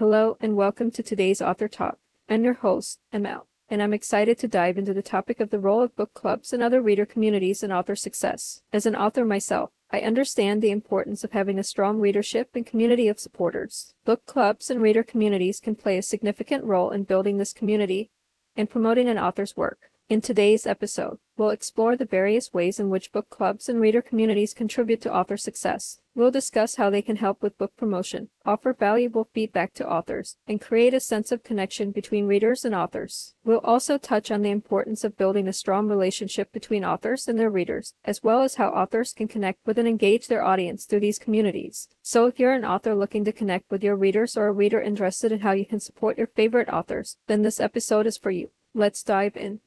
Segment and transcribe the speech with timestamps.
[0.00, 1.98] Hello and welcome to today's Author Talk.
[2.26, 5.82] I'm your host, ML, and I'm excited to dive into the topic of the role
[5.82, 8.62] of book clubs and other reader communities in author success.
[8.72, 13.08] As an author myself, I understand the importance of having a strong readership and community
[13.08, 13.92] of supporters.
[14.06, 18.10] Book clubs and reader communities can play a significant role in building this community
[18.56, 19.90] and promoting an author's work.
[20.08, 24.52] In today's episode, we'll explore the various ways in which book clubs and reader communities
[24.52, 25.98] contribute to author success.
[26.14, 30.60] We'll discuss how they can help with book promotion, offer valuable feedback to authors, and
[30.60, 33.32] create a sense of connection between readers and authors.
[33.42, 37.48] We'll also touch on the importance of building a strong relationship between authors and their
[37.48, 41.18] readers, as well as how authors can connect with and engage their audience through these
[41.18, 41.88] communities.
[42.02, 45.32] So if you're an author looking to connect with your readers or a reader interested
[45.32, 48.50] in how you can support your favorite authors, then this episode is for you.
[48.74, 49.60] Let's dive in.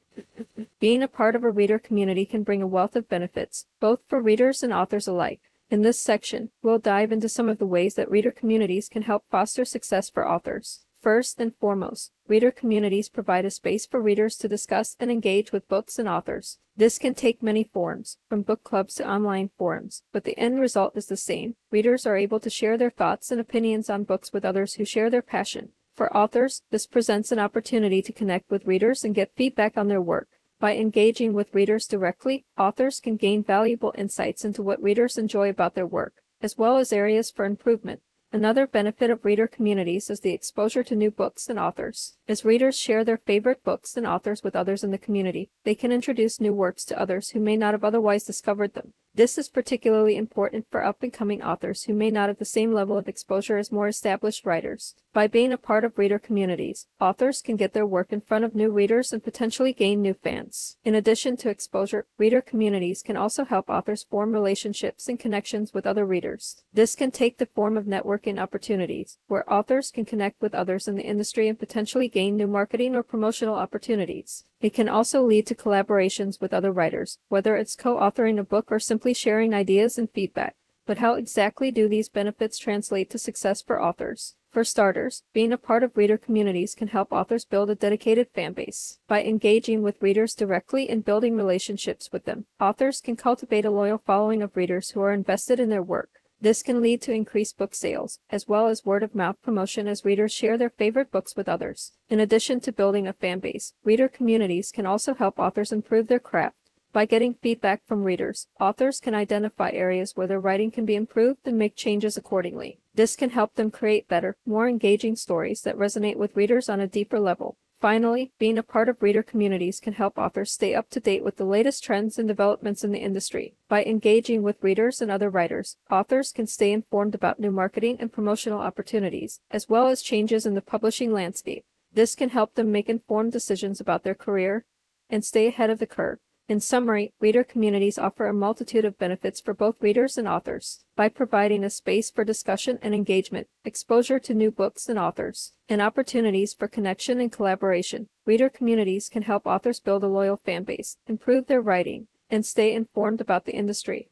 [0.80, 4.20] Being a part of a reader community can bring a wealth of benefits, both for
[4.20, 5.40] readers and authors alike.
[5.70, 9.24] In this section, we'll dive into some of the ways that reader communities can help
[9.30, 10.84] foster success for authors.
[11.00, 15.68] First and foremost, reader communities provide a space for readers to discuss and engage with
[15.68, 16.58] books and authors.
[16.76, 20.96] This can take many forms, from book clubs to online forums, but the end result
[20.96, 21.56] is the same.
[21.70, 25.10] Readers are able to share their thoughts and opinions on books with others who share
[25.10, 25.70] their passion.
[25.94, 30.02] For authors, this presents an opportunity to connect with readers and get feedback on their
[30.02, 30.28] work.
[30.58, 35.76] By engaging with readers directly, authors can gain valuable insights into what readers enjoy about
[35.76, 38.00] their work, as well as areas for improvement.
[38.32, 42.16] Another benefit of reader communities is the exposure to new books and authors.
[42.26, 45.92] As readers share their favorite books and authors with others in the community, they can
[45.92, 48.94] introduce new works to others who may not have otherwise discovered them.
[49.14, 52.72] This is particularly important for up and coming authors who may not have the same
[52.72, 54.96] level of exposure as more established writers.
[55.14, 58.56] By being a part of reader communities, authors can get their work in front of
[58.56, 60.76] new readers and potentially gain new fans.
[60.84, 65.86] In addition to exposure, reader communities can also help authors form relationships and connections with
[65.86, 66.64] other readers.
[66.72, 70.96] This can take the form of networking opportunities, where authors can connect with others in
[70.96, 74.46] the industry and potentially gain new marketing or promotional opportunities.
[74.60, 78.80] It can also lead to collaborations with other writers, whether it's co-authoring a book or
[78.80, 80.56] simply sharing ideas and feedback.
[80.86, 84.34] But how exactly do these benefits translate to success for authors?
[84.54, 88.52] For starters, being a part of reader communities can help authors build a dedicated fan
[88.52, 89.00] base.
[89.08, 93.98] By engaging with readers directly and building relationships with them, authors can cultivate a loyal
[93.98, 96.10] following of readers who are invested in their work.
[96.40, 100.04] This can lead to increased book sales, as well as word of mouth promotion as
[100.04, 101.90] readers share their favorite books with others.
[102.08, 106.20] In addition to building a fan base, reader communities can also help authors improve their
[106.20, 106.54] craft.
[106.94, 111.40] By getting feedback from readers, authors can identify areas where their writing can be improved
[111.44, 112.78] and make changes accordingly.
[112.94, 116.86] This can help them create better, more engaging stories that resonate with readers on a
[116.86, 117.56] deeper level.
[117.80, 121.36] Finally, being a part of reader communities can help authors stay up to date with
[121.36, 123.56] the latest trends and developments in the industry.
[123.68, 128.12] By engaging with readers and other writers, authors can stay informed about new marketing and
[128.12, 131.64] promotional opportunities, as well as changes in the publishing landscape.
[131.92, 134.64] This can help them make informed decisions about their career
[135.10, 136.20] and stay ahead of the curve.
[136.46, 141.08] In summary, reader communities offer a multitude of benefits for both readers and authors by
[141.08, 146.52] providing a space for discussion and engagement, exposure to new books and authors, and opportunities
[146.52, 148.08] for connection and collaboration.
[148.26, 152.74] Reader communities can help authors build a loyal fan base, improve their writing, and stay
[152.74, 154.10] informed about the industry.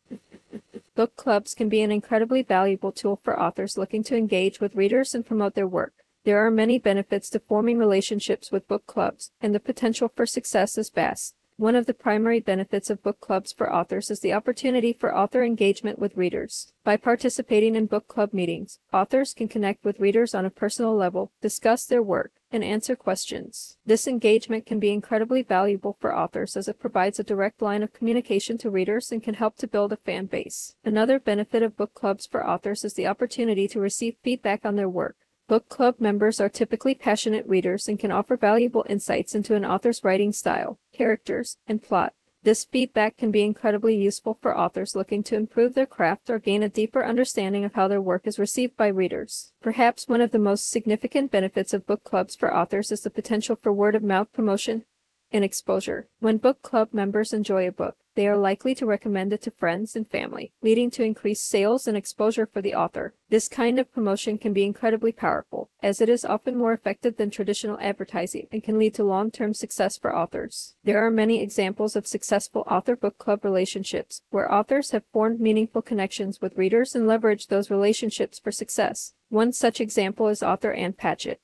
[0.95, 5.15] Book clubs can be an incredibly valuable tool for authors looking to engage with readers
[5.15, 5.93] and promote their work.
[6.25, 10.79] There are many benefits to forming relationships with book clubs, and the potential for success
[10.79, 11.35] is vast.
[11.63, 15.45] One of the primary benefits of book clubs for authors is the opportunity for author
[15.45, 16.73] engagement with readers.
[16.83, 21.31] By participating in book club meetings, authors can connect with readers on a personal level,
[21.41, 23.77] discuss their work, and answer questions.
[23.87, 27.93] This engagement can be incredibly valuable for authors as it provides a direct line of
[27.93, 30.75] communication to readers and can help to build a fan base.
[30.85, 34.89] Another benefit of book clubs for authors is the opportunity to receive feedback on their
[34.89, 35.15] work.
[35.53, 40.03] Book club members are typically passionate readers and can offer valuable insights into an author's
[40.03, 42.15] writing style, characters, and plot.
[42.43, 46.63] This feedback can be incredibly useful for authors looking to improve their craft or gain
[46.63, 49.53] a deeper understanding of how their work is received by readers.
[49.61, 53.55] Perhaps one of the most significant benefits of book clubs for authors is the potential
[53.55, 54.87] for word of mouth promotion
[55.33, 56.09] and exposure.
[56.19, 59.97] When book club members enjoy a book, they are likely to recommend it to friends
[59.97, 63.15] and family, leading to increased sales and exposure for the author.
[63.31, 67.31] This kind of promotion can be incredibly powerful, as it is often more effective than
[67.31, 70.75] traditional advertising and can lead to long term success for authors.
[70.85, 75.83] There are many examples of successful author book club relationships, where authors have formed meaningful
[75.83, 79.15] connections with readers and leveraged those relationships for success.
[79.31, 81.41] One such example is author Ann Patchett,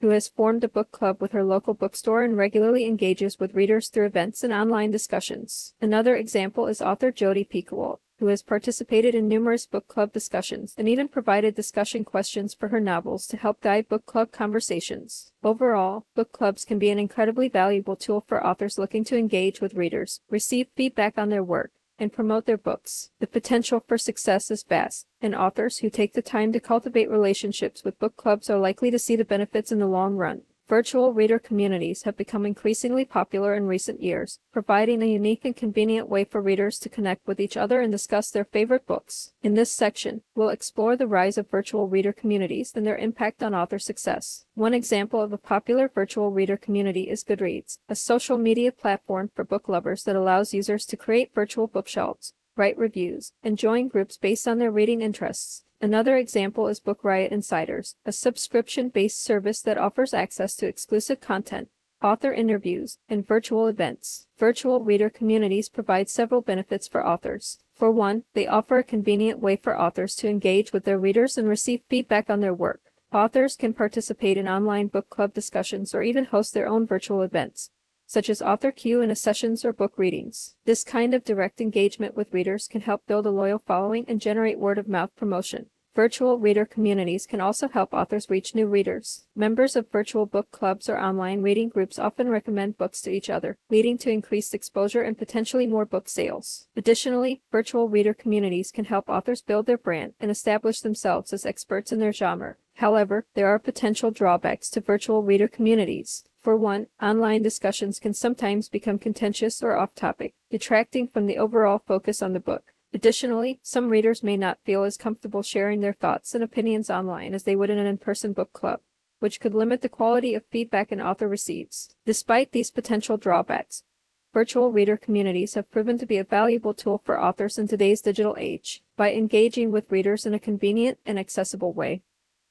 [0.00, 3.88] who has formed a book club with her local bookstore and regularly engages with readers
[3.88, 5.74] through events and online discussions.
[5.80, 10.88] Another example is author Jodi Picoult, who has participated in numerous book club discussions and
[10.88, 15.32] even provided discussion questions for her novels to help guide book club conversations.
[15.42, 19.74] Overall, book clubs can be an incredibly valuable tool for authors looking to engage with
[19.74, 23.10] readers, receive feedback on their work, and promote their books.
[23.20, 27.84] The potential for success is vast, and authors who take the time to cultivate relationships
[27.84, 30.42] with book clubs are likely to see the benefits in the long run.
[30.68, 36.10] Virtual reader communities have become increasingly popular in recent years, providing a unique and convenient
[36.10, 39.32] way for readers to connect with each other and discuss their favorite books.
[39.42, 43.54] In this section, we'll explore the rise of virtual reader communities and their impact on
[43.54, 44.44] author success.
[44.56, 49.44] One example of a popular virtual reader community is Goodreads, a social media platform for
[49.44, 54.46] book lovers that allows users to create virtual bookshelves, write reviews, and join groups based
[54.46, 55.64] on their reading interests.
[55.80, 61.20] Another example is Book Riot Insiders, a subscription based service that offers access to exclusive
[61.20, 61.68] content,
[62.02, 64.26] author interviews, and virtual events.
[64.38, 67.60] Virtual reader communities provide several benefits for authors.
[67.76, 71.48] For one, they offer a convenient way for authors to engage with their readers and
[71.48, 72.80] receive feedback on their work.
[73.12, 77.70] Authors can participate in online book club discussions or even host their own virtual events,
[78.08, 80.56] such as author Q and sessions or book readings.
[80.64, 84.58] This kind of direct engagement with readers can help build a loyal following and generate
[84.58, 85.66] word of mouth promotion.
[85.94, 89.26] Virtual reader communities can also help authors reach new readers.
[89.34, 93.58] Members of virtual book clubs or online reading groups often recommend books to each other,
[93.68, 96.68] leading to increased exposure and potentially more book sales.
[96.76, 101.90] Additionally, virtual reader communities can help authors build their brand and establish themselves as experts
[101.90, 102.54] in their genre.
[102.76, 106.22] However, there are potential drawbacks to virtual reader communities.
[106.48, 111.78] For one, online discussions can sometimes become contentious or off topic, detracting from the overall
[111.78, 112.72] focus on the book.
[112.94, 117.42] Additionally, some readers may not feel as comfortable sharing their thoughts and opinions online as
[117.42, 118.80] they would in an in person book club,
[119.18, 121.94] which could limit the quality of feedback an author receives.
[122.06, 123.84] Despite these potential drawbacks,
[124.32, 128.34] virtual reader communities have proven to be a valuable tool for authors in today's digital
[128.38, 128.82] age.
[128.96, 132.00] By engaging with readers in a convenient and accessible way,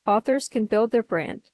[0.05, 1.49] authors can build their brand,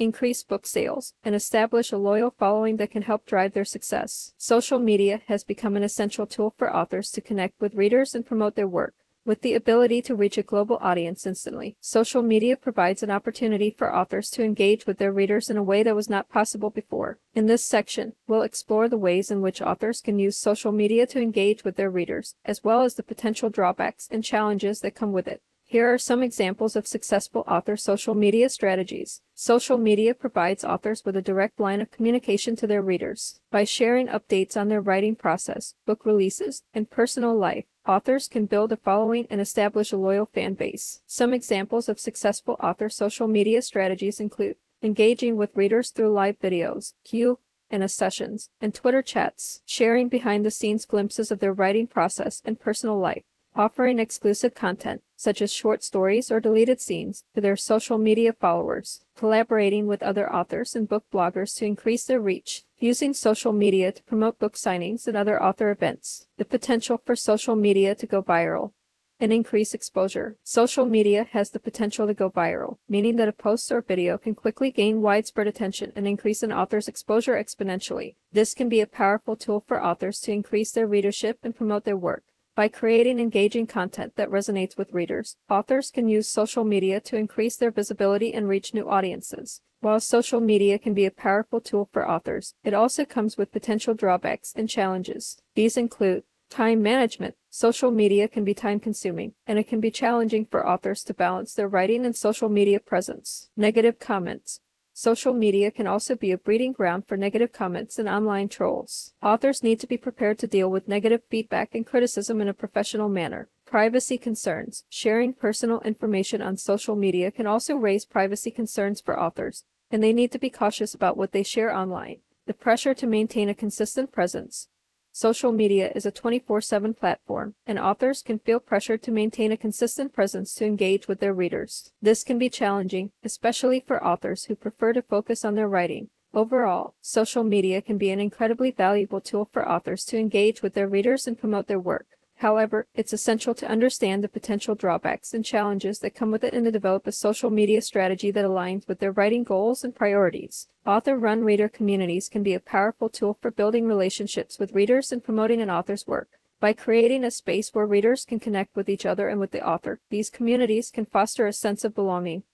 [0.00, 4.32] increase book sales, and establish a loyal following that can help drive their success.
[4.38, 8.56] Social media has become an essential tool for authors to connect with readers and promote
[8.56, 8.94] their work.
[9.26, 13.94] With the ability to reach a global audience instantly, social media provides an opportunity for
[13.94, 17.18] authors to engage with their readers in a way that was not possible before.
[17.34, 21.20] In this section, we'll explore the ways in which authors can use social media to
[21.20, 25.28] engage with their readers, as well as the potential drawbacks and challenges that come with
[25.28, 25.42] it.
[25.70, 29.22] Here are some examples of successful author social media strategies.
[29.36, 33.38] Social media provides authors with a direct line of communication to their readers.
[33.52, 38.72] By sharing updates on their writing process, book releases, and personal life, authors can build
[38.72, 41.02] a following and establish a loyal fan base.
[41.06, 46.94] Some examples of successful author social media strategies include engaging with readers through live videos,
[47.04, 47.38] Q
[47.70, 52.58] and sessions, and Twitter chats, sharing behind the scenes glimpses of their writing process and
[52.58, 53.22] personal life,
[53.60, 59.04] offering exclusive content, such as short stories or deleted scenes, to their social media followers,
[59.14, 64.02] collaborating with other authors and book bloggers to increase their reach, using social media to
[64.04, 68.72] promote book signings and other author events, the potential for social media to go viral,
[69.20, 70.38] and increase exposure.
[70.42, 74.34] Social media has the potential to go viral, meaning that a post or video can
[74.34, 78.14] quickly gain widespread attention and increase an author's exposure exponentially.
[78.32, 81.98] This can be a powerful tool for authors to increase their readership and promote their
[81.98, 82.22] work.
[82.56, 87.56] By creating engaging content that resonates with readers, authors can use social media to increase
[87.56, 89.60] their visibility and reach new audiences.
[89.80, 93.94] While social media can be a powerful tool for authors, it also comes with potential
[93.94, 95.40] drawbacks and challenges.
[95.54, 97.36] These include time management.
[97.48, 101.54] Social media can be time consuming, and it can be challenging for authors to balance
[101.54, 103.48] their writing and social media presence.
[103.56, 104.60] Negative comments.
[105.02, 109.14] Social media can also be a breeding ground for negative comments and online trolls.
[109.22, 113.08] Authors need to be prepared to deal with negative feedback and criticism in a professional
[113.08, 113.48] manner.
[113.64, 114.84] Privacy concerns.
[114.90, 120.12] Sharing personal information on social media can also raise privacy concerns for authors, and they
[120.12, 122.18] need to be cautious about what they share online.
[122.44, 124.68] The pressure to maintain a consistent presence.
[125.12, 129.56] Social media is a 24 7 platform, and authors can feel pressured to maintain a
[129.56, 131.90] consistent presence to engage with their readers.
[132.00, 136.10] This can be challenging, especially for authors who prefer to focus on their writing.
[136.32, 140.86] Overall, social media can be an incredibly valuable tool for authors to engage with their
[140.86, 142.06] readers and promote their work.
[142.40, 146.64] However, it's essential to understand the potential drawbacks and challenges that come with it and
[146.64, 150.66] to develop a social media strategy that aligns with their writing goals and priorities.
[150.86, 155.22] Author run reader communities can be a powerful tool for building relationships with readers and
[155.22, 156.28] promoting an author's work.
[156.60, 160.00] By creating a space where readers can connect with each other and with the author,
[160.08, 162.44] these communities can foster a sense of belonging,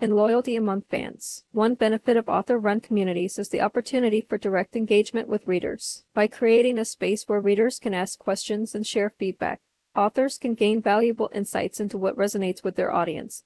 [0.00, 1.44] and loyalty among fans.
[1.52, 6.04] One benefit of author run communities is the opportunity for direct engagement with readers.
[6.14, 9.60] By creating a space where readers can ask questions and share feedback,
[9.94, 13.44] authors can gain valuable insights into what resonates with their audience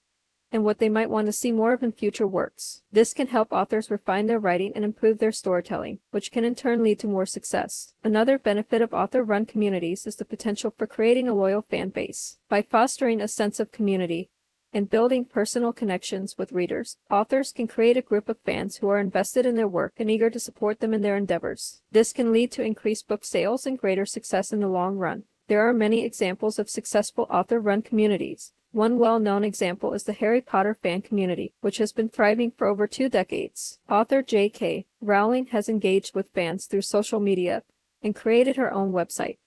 [0.52, 2.82] and what they might want to see more of in future works.
[2.90, 6.82] This can help authors refine their writing and improve their storytelling, which can in turn
[6.82, 7.94] lead to more success.
[8.02, 12.38] Another benefit of author run communities is the potential for creating a loyal fan base.
[12.48, 14.30] By fostering a sense of community,
[14.72, 18.98] and building personal connections with readers, authors can create a group of fans who are
[18.98, 21.82] invested in their work and eager to support them in their endeavors.
[21.90, 25.24] This can lead to increased book sales and greater success in the long run.
[25.48, 30.40] There are many examples of successful author run communities, one well-known example is the Harry
[30.40, 33.80] Potter fan community, which has been thriving for over two decades.
[33.88, 34.86] Author J.K.
[35.00, 37.64] Rowling has engaged with fans through social media
[38.00, 39.38] and created her own website,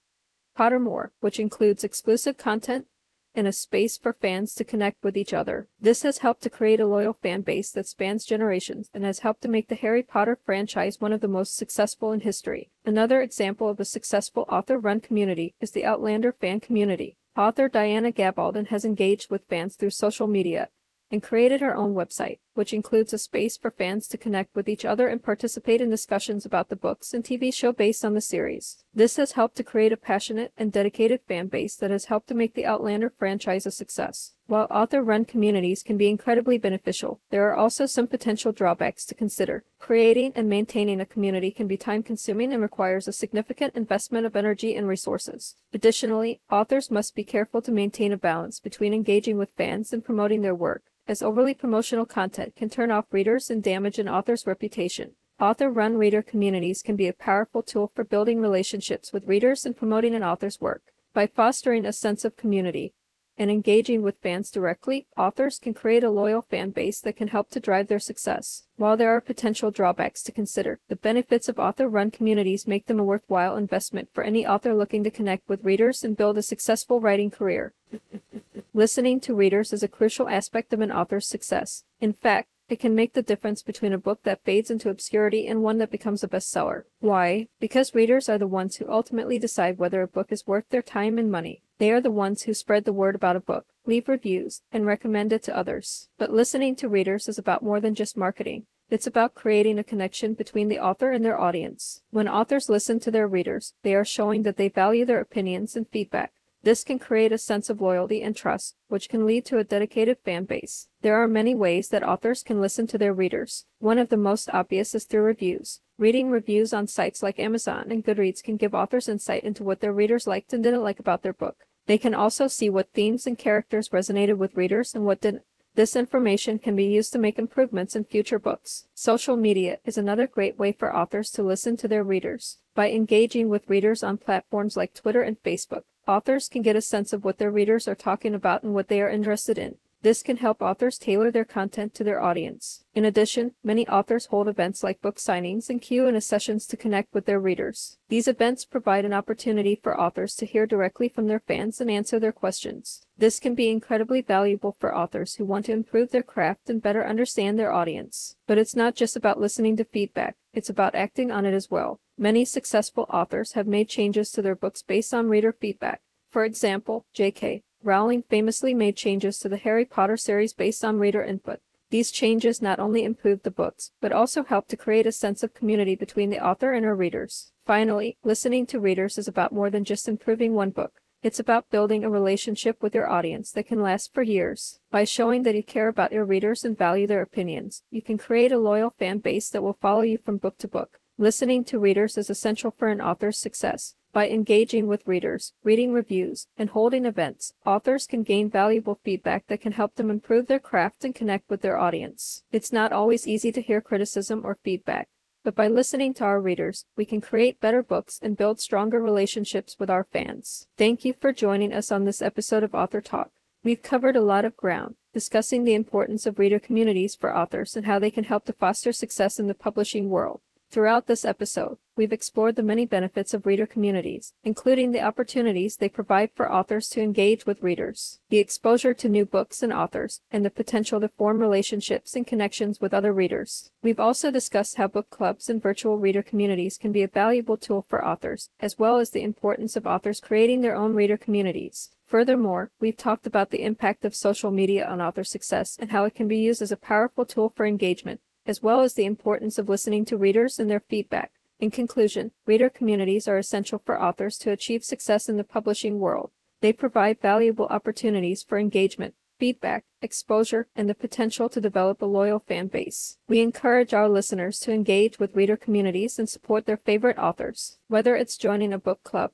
[0.58, 2.86] Pottermore, which includes exclusive content
[3.34, 5.68] and a space for fans to connect with each other.
[5.80, 9.42] This has helped to create a loyal fan base that spans generations and has helped
[9.42, 12.70] to make the Harry Potter franchise one of the most successful in history.
[12.84, 17.16] Another example of a successful author-run community is the Outlander fan community.
[17.36, 20.68] Author Diana Gabaldon has engaged with fans through social media
[21.10, 24.84] and created her own website, which includes a space for fans to connect with each
[24.84, 28.84] other and participate in discussions about the books and TV show based on the series.
[28.94, 32.34] This has helped to create a passionate and dedicated fan base that has helped to
[32.34, 34.32] make the Outlander franchise a success.
[34.46, 39.14] While author run communities can be incredibly beneficial, there are also some potential drawbacks to
[39.14, 39.64] consider.
[39.78, 44.36] Creating and maintaining a community can be time consuming and requires a significant investment of
[44.36, 45.56] energy and resources.
[45.72, 50.42] Additionally, authors must be careful to maintain a balance between engaging with fans and promoting
[50.42, 55.12] their work, as overly promotional content can turn off readers and damage an author's reputation.
[55.40, 59.76] Author run reader communities can be a powerful tool for building relationships with readers and
[59.76, 60.82] promoting an author's work.
[61.12, 62.94] By fostering a sense of community,
[63.36, 67.50] and engaging with fans directly, authors can create a loyal fan base that can help
[67.50, 68.64] to drive their success.
[68.76, 73.00] While there are potential drawbacks to consider, the benefits of author run communities make them
[73.00, 77.00] a worthwhile investment for any author looking to connect with readers and build a successful
[77.00, 77.72] writing career.
[78.74, 81.84] Listening to readers is a crucial aspect of an author's success.
[82.00, 85.62] In fact, it can make the difference between a book that fades into obscurity and
[85.62, 86.84] one that becomes a bestseller.
[87.00, 87.48] Why?
[87.60, 91.18] Because readers are the ones who ultimately decide whether a book is worth their time
[91.18, 91.62] and money.
[91.78, 95.32] They are the ones who spread the word about a book, leave reviews, and recommend
[95.32, 96.08] it to others.
[96.18, 98.66] But listening to readers is about more than just marketing.
[98.90, 102.02] It's about creating a connection between the author and their audience.
[102.10, 105.88] When authors listen to their readers, they are showing that they value their opinions and
[105.88, 106.32] feedback.
[106.64, 110.16] This can create a sense of loyalty and trust, which can lead to a dedicated
[110.24, 110.88] fan base.
[111.02, 113.66] There are many ways that authors can listen to their readers.
[113.80, 115.82] One of the most obvious is through reviews.
[115.98, 119.92] Reading reviews on sites like Amazon and Goodreads can give authors insight into what their
[119.92, 121.66] readers liked and didn't like about their book.
[121.84, 125.42] They can also see what themes and characters resonated with readers and what didn't.
[125.74, 128.86] This information can be used to make improvements in future books.
[128.94, 132.56] Social media is another great way for authors to listen to their readers.
[132.74, 137.14] By engaging with readers on platforms like Twitter and Facebook, Authors can get a sense
[137.14, 139.76] of what their readers are talking about and what they are interested in.
[140.02, 142.84] This can help authors tailor their content to their audience.
[142.94, 147.24] In addition, many authors hold events like book signings and Q&A sessions to connect with
[147.24, 147.96] their readers.
[148.10, 152.18] These events provide an opportunity for authors to hear directly from their fans and answer
[152.18, 153.06] their questions.
[153.16, 157.06] This can be incredibly valuable for authors who want to improve their craft and better
[157.06, 158.36] understand their audience.
[158.46, 161.98] But it's not just about listening to feedback, it's about acting on it as well.
[162.16, 166.00] Many successful authors have made changes to their books based on reader feedback.
[166.30, 167.64] For example, J.K.
[167.82, 171.58] Rowling famously made changes to the Harry Potter series based on reader input.
[171.90, 175.54] These changes not only improved the books, but also helped to create a sense of
[175.54, 177.52] community between the author and her readers.
[177.66, 181.00] Finally, listening to readers is about more than just improving one book.
[181.22, 184.78] It's about building a relationship with your audience that can last for years.
[184.90, 188.52] By showing that you care about your readers and value their opinions, you can create
[188.52, 191.00] a loyal fan base that will follow you from book to book.
[191.16, 193.94] Listening to readers is essential for an author's success.
[194.12, 199.60] By engaging with readers, reading reviews, and holding events, authors can gain valuable feedback that
[199.60, 202.42] can help them improve their craft and connect with their audience.
[202.50, 205.08] It's not always easy to hear criticism or feedback,
[205.44, 209.76] but by listening to our readers, we can create better books and build stronger relationships
[209.78, 210.66] with our fans.
[210.76, 213.30] Thank you for joining us on this episode of Author Talk.
[213.62, 217.86] We've covered a lot of ground, discussing the importance of reader communities for authors and
[217.86, 220.40] how they can help to foster success in the publishing world.
[220.74, 225.88] Throughout this episode, we've explored the many benefits of reader communities, including the opportunities they
[225.88, 230.44] provide for authors to engage with readers, the exposure to new books and authors, and
[230.44, 233.70] the potential to form relationships and connections with other readers.
[233.84, 237.82] We've also discussed how book clubs and virtual reader communities can be a valuable tool
[237.82, 241.92] for authors, as well as the importance of authors creating their own reader communities.
[242.04, 246.16] Furthermore, we've talked about the impact of social media on author success and how it
[246.16, 249.68] can be used as a powerful tool for engagement, as well as the importance of
[249.68, 251.32] listening to readers and their feedback.
[251.60, 256.30] In conclusion, reader communities are essential for authors to achieve success in the publishing world.
[256.60, 262.38] They provide valuable opportunities for engagement, feedback, exposure, and the potential to develop a loyal
[262.38, 263.18] fan base.
[263.28, 268.16] We encourage our listeners to engage with reader communities and support their favorite authors, whether
[268.16, 269.32] it's joining a book club,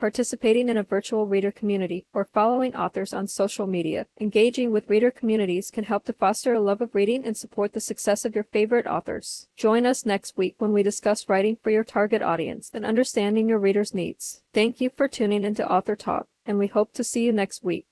[0.00, 4.06] participating in a virtual reader community, or following authors on social media.
[4.20, 7.80] Engaging with reader communities can help to foster a love of reading and support the
[7.80, 9.46] success of your favorite authors.
[9.56, 13.58] Join us next week when we discuss writing for your target audience and understanding your
[13.58, 14.42] readers' needs.
[14.54, 17.86] Thank you for tuning into Author Talk, and we hope to see you next week.